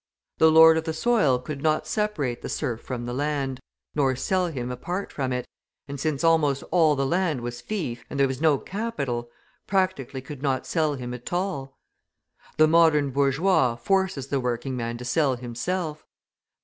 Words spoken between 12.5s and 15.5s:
The modern bourgeois forces the working man to sell